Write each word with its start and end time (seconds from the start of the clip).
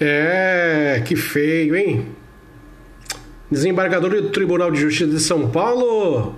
É, 0.00 1.02
que 1.04 1.16
feio, 1.16 1.74
hein? 1.74 2.06
Desembargador 3.50 4.10
do 4.10 4.30
Tribunal 4.30 4.70
de 4.70 4.80
Justiça 4.80 5.10
de 5.10 5.20
São 5.20 5.50
Paulo 5.50 6.36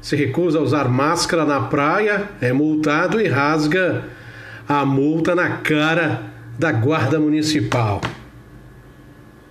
se 0.00 0.16
recusa 0.16 0.58
a 0.58 0.62
usar 0.62 0.88
máscara 0.88 1.44
na 1.44 1.62
praia, 1.62 2.28
é 2.40 2.52
multado 2.52 3.20
e 3.20 3.26
rasga 3.26 4.04
a 4.68 4.84
multa 4.84 5.34
na 5.34 5.58
cara 5.58 6.22
da 6.58 6.70
Guarda 6.70 7.18
Municipal. 7.18 8.00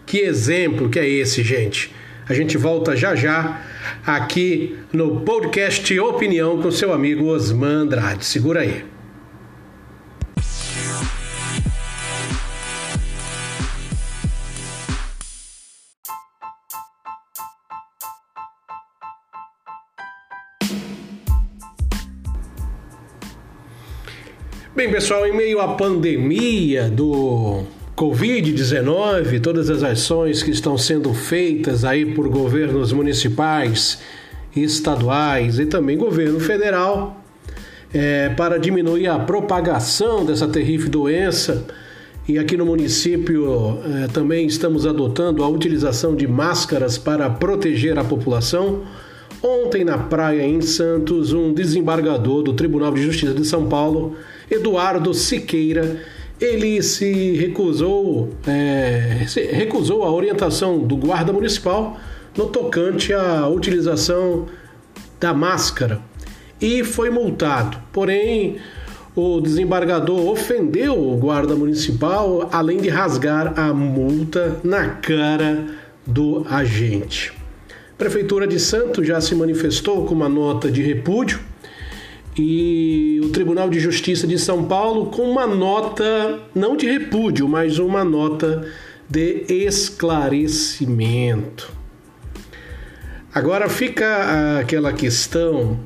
Que 0.05 0.19
exemplo 0.19 0.89
que 0.89 0.99
é 0.99 1.07
esse, 1.09 1.43
gente? 1.43 1.93
A 2.29 2.33
gente 2.33 2.57
volta 2.57 2.95
já 2.95 3.15
já 3.15 3.61
aqui 4.05 4.77
no 4.93 5.21
podcast 5.21 5.99
Opinião 5.99 6.61
com 6.61 6.71
seu 6.71 6.93
amigo 6.93 7.25
Osman 7.25 7.81
Andrade. 7.81 8.23
Segura 8.23 8.61
aí. 8.61 8.92
Bem, 24.75 24.89
pessoal, 24.89 25.27
em 25.27 25.37
meio 25.37 25.61
à 25.61 25.75
pandemia 25.75 26.89
do 26.89 27.61
Covid-19, 27.95 29.39
todas 29.39 29.69
as 29.69 29.83
ações 29.83 30.41
que 30.41 30.49
estão 30.49 30.79
sendo 30.79 31.13
feitas 31.13 31.85
aí 31.85 32.03
por 32.15 32.27
governos 32.27 32.91
municipais, 32.91 33.99
estaduais 34.55 35.59
e 35.59 35.67
também 35.67 35.95
governo 35.95 36.39
federal 36.39 37.21
é, 37.93 38.29
para 38.29 38.57
diminuir 38.57 39.05
a 39.05 39.19
propagação 39.19 40.25
dessa 40.25 40.47
terrível 40.47 40.89
doença. 40.89 41.67
E 42.27 42.39
aqui 42.39 42.57
no 42.57 42.65
município 42.65 43.77
é, 43.85 44.07
também 44.07 44.47
estamos 44.47 44.87
adotando 44.87 45.43
a 45.43 45.47
utilização 45.47 46.15
de 46.15 46.27
máscaras 46.27 46.97
para 46.97 47.29
proteger 47.29 47.99
a 47.99 48.03
população. 48.03 48.81
Ontem, 49.39 49.83
na 49.83 49.99
praia 49.99 50.41
em 50.41 50.61
Santos, 50.61 51.31
um 51.31 51.53
desembargador 51.53 52.41
do 52.41 52.53
Tribunal 52.53 52.91
de 52.91 53.03
Justiça 53.03 53.35
de 53.35 53.45
São 53.45 53.69
Paulo 53.69 54.15
Eduardo 54.49 55.13
Siqueira, 55.13 56.01
ele 56.39 56.81
se 56.81 57.33
recusou, 57.33 58.29
é, 58.45 59.25
se 59.27 59.41
recusou 59.43 60.03
a 60.03 60.11
orientação 60.11 60.79
do 60.79 60.97
guarda 60.97 61.31
municipal 61.31 61.97
no 62.37 62.47
tocante 62.47 63.13
à 63.13 63.47
utilização 63.47 64.47
da 65.19 65.33
máscara 65.33 66.01
e 66.59 66.83
foi 66.83 67.09
multado. 67.09 67.77
Porém, 67.91 68.57
o 69.15 69.39
desembargador 69.39 70.27
ofendeu 70.27 70.97
o 70.97 71.15
guarda 71.15 71.55
municipal, 71.55 72.49
além 72.51 72.77
de 72.77 72.89
rasgar 72.89 73.57
a 73.59 73.73
multa 73.73 74.57
na 74.63 74.89
cara 74.89 75.65
do 76.05 76.45
agente. 76.49 77.31
A 77.69 77.95
Prefeitura 77.97 78.47
de 78.47 78.59
Santos 78.59 79.07
já 79.07 79.21
se 79.21 79.35
manifestou 79.35 80.05
com 80.05 80.15
uma 80.15 80.27
nota 80.27 80.69
de 80.71 80.81
repúdio 80.81 81.39
e 82.37 83.19
o 83.23 83.29
Tribunal 83.29 83.69
de 83.69 83.79
Justiça 83.79 84.25
de 84.25 84.39
São 84.39 84.63
Paulo 84.65 85.07
com 85.07 85.23
uma 85.23 85.47
nota, 85.47 86.39
não 86.55 86.75
de 86.75 86.87
repúdio, 86.87 87.47
mas 87.47 87.77
uma 87.79 88.03
nota 88.03 88.67
de 89.09 89.45
esclarecimento. 89.47 91.71
Agora 93.33 93.69
fica 93.69 94.59
aquela 94.59 94.93
questão 94.93 95.79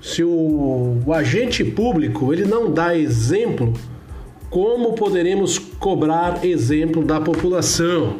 se 0.00 0.24
o, 0.24 1.02
o, 1.04 1.12
agente 1.12 1.62
público 1.62 2.32
ele 2.32 2.44
não 2.44 2.72
dá 2.72 2.96
exemplo, 2.96 3.74
como 4.48 4.94
poderemos 4.94 5.58
cobrar 5.58 6.44
exemplo 6.44 7.04
da 7.04 7.20
população? 7.20 8.16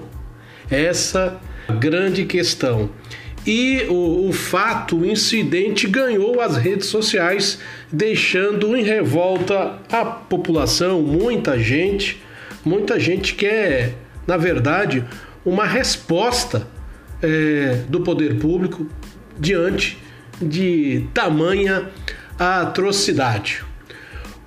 Essa 0.70 1.40
grande 1.78 2.26
questão. 2.26 2.90
E 3.46 3.86
o, 3.88 4.28
o 4.28 4.32
fato, 4.32 4.98
o 4.98 5.06
incidente 5.06 5.86
ganhou 5.86 6.40
as 6.40 6.56
redes 6.56 6.86
sociais, 6.86 7.58
deixando 7.90 8.76
em 8.76 8.82
revolta 8.82 9.78
a 9.90 10.04
população, 10.04 11.00
muita 11.00 11.58
gente, 11.58 12.22
muita 12.64 13.00
gente 13.00 13.34
quer, 13.34 13.94
na 14.26 14.36
verdade, 14.36 15.04
uma 15.44 15.64
resposta 15.64 16.68
é, 17.22 17.82
do 17.88 18.00
poder 18.00 18.38
público 18.38 18.86
diante 19.38 19.98
de 20.40 21.06
tamanha 21.14 21.88
atrocidade. 22.38 23.62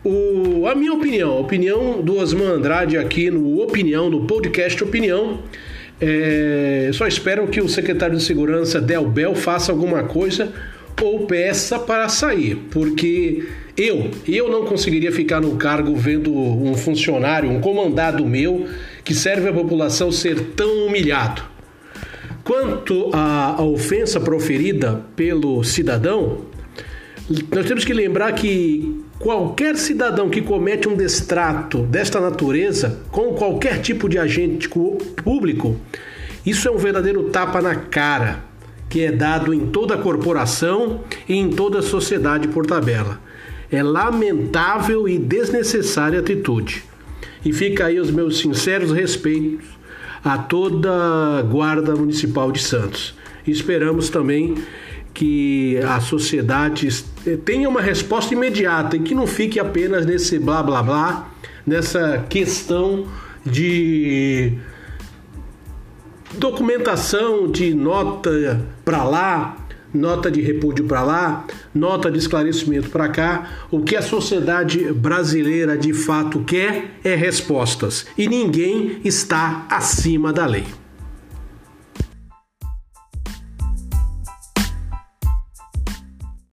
O, 0.04 0.68
a 0.68 0.76
minha 0.76 0.94
opinião, 0.94 1.32
a 1.32 1.40
opinião 1.40 2.02
do 2.02 2.18
Osman 2.18 2.56
Andrade 2.56 2.98
aqui 2.98 3.32
no 3.32 3.62
Opinião, 3.62 4.10
no 4.10 4.26
podcast 4.26 4.84
Opinião, 4.84 5.40
é, 6.06 6.90
só 6.92 7.08
espero 7.08 7.48
que 7.48 7.62
o 7.62 7.70
secretário 7.70 8.18
de 8.18 8.24
Segurança, 8.24 8.82
Del 8.82 9.06
Bel, 9.06 9.34
faça 9.34 9.72
alguma 9.72 10.04
coisa 10.04 10.52
ou 11.02 11.26
peça 11.26 11.80
para 11.80 12.10
sair, 12.10 12.56
porque 12.72 13.46
eu, 13.78 14.12
eu 14.28 14.50
não 14.50 14.66
conseguiria 14.66 15.14
ficar 15.14 15.40
no 15.40 15.56
cargo 15.56 15.96
vendo 15.96 16.34
um 16.34 16.76
funcionário, 16.76 17.50
um 17.50 17.62
comandado 17.62 18.26
meu, 18.26 18.68
que 19.04 19.14
serve 19.14 19.48
à 19.48 19.54
população 19.54 20.12
ser 20.12 20.40
tão 20.56 20.88
humilhado. 20.88 21.42
Quanto 22.44 23.10
à 23.14 23.62
ofensa 23.62 24.20
proferida 24.20 25.02
pelo 25.16 25.64
cidadão, 25.64 26.42
nós 27.50 27.66
temos 27.66 27.86
que 27.86 27.94
lembrar 27.94 28.34
que 28.34 29.02
qualquer 29.20 29.78
cidadão 29.78 30.30
que 30.30 30.42
comete 30.42 30.88
um 30.88 30.96
destrato 30.96 31.80
desta 31.80 32.20
natureza 32.20 33.00
com 33.12 33.34
qualquer 33.34 33.82
tipo 33.82 34.10
de 34.10 34.18
agente 34.18 34.70
público, 35.24 35.78
isso 36.46 36.68
é 36.68 36.72
um 36.72 36.78
verdadeiro 36.78 37.24
tapa 37.30 37.62
na 37.62 37.76
cara 37.76 38.44
que 38.94 39.02
é 39.02 39.12
dado 39.12 39.54
em 39.54 39.68
toda 39.68 39.96
a 39.96 39.98
corporação 39.98 41.02
e 41.28 41.36
em 41.36 41.50
toda 41.50 41.80
a 41.80 41.82
sociedade 41.82 42.48
por 42.50 42.64
tabela. 42.64 43.20
É 43.72 43.82
lamentável 43.82 45.10
e 45.10 45.18
desnecessária 45.18 46.20
atitude. 46.20 46.84
E 47.44 47.52
fica 47.52 47.88
aí 47.88 48.00
os 48.00 48.12
meus 48.12 48.38
sinceros 48.38 48.92
respeitos 48.92 49.66
a 50.24 50.38
toda 50.38 50.92
a 50.92 51.42
Guarda 51.42 51.96
Municipal 51.96 52.52
de 52.52 52.62
Santos. 52.62 53.16
Esperamos 53.48 54.12
também 54.12 54.56
que 55.14 55.78
a 55.78 56.00
sociedade 56.00 56.88
tenha 57.46 57.70
uma 57.70 57.82
resposta 57.82 58.34
imediata 58.34 58.98
e 58.98 59.00
que 59.00 59.14
não 59.14 59.28
fique 59.28 59.60
apenas 59.60 60.06
nesse 60.06 60.40
blá 60.40 60.64
blá 60.64 60.82
blá, 60.82 61.30
nessa 61.66 62.26
questão 62.30 63.08
de 63.46 64.54
documentação 66.38 67.50
de 67.50 67.74
nota 67.74 68.66
para 68.84 69.04
lá, 69.04 69.58
nota 69.94 70.32
de 70.32 70.42
repúdio 70.42 70.86
para 70.86 71.04
lá, 71.04 71.46
nota 71.74 72.10
de 72.10 72.18
esclarecimento 72.18 72.90
para 72.90 73.10
cá. 73.10 73.50
O 73.70 73.82
que 73.82 73.96
a 73.96 74.02
sociedade 74.02 74.92
brasileira 74.92 75.78
de 75.78 75.94
fato 75.94 76.40
quer 76.40 77.00
é 77.04 77.16
respostas 77.16 78.08
e 78.18 78.28
ninguém 78.28 79.00
está 79.04 79.66
acima 79.70 80.34
da 80.34 80.46
lei. 80.46 80.66